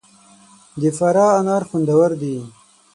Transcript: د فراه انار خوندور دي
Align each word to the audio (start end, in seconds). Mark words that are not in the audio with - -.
د 0.81 0.83
فراه 0.97 1.31
انار 1.39 1.63
خوندور 1.69 2.09
دي 2.21 2.37